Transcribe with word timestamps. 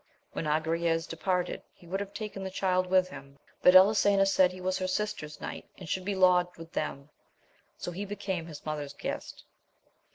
When 0.31 0.45
Agrayes 0.47 1.05
departed 1.07 1.61
he 1.75 1.85
would 1.85 1.99
have 1.99 2.11
taken 2.11 2.43
the 2.43 2.49
Child 2.49 2.87
with 2.87 3.09
him, 3.09 3.37
but 3.61 3.75
Elisena 3.75 4.25
said 4.25 4.51
he 4.51 4.59
was 4.59 4.79
her 4.79 4.87
sister's 4.87 5.39
knight, 5.39 5.69
and 5.77 5.87
should 5.87 6.05
be 6.05 6.15
lodged 6.15 6.57
with 6.57 6.71
them. 6.71 7.11
So 7.77 7.91
he 7.91 8.03
became 8.03 8.47
his 8.47 8.65
mother's 8.65 8.93
guest. 8.93 9.43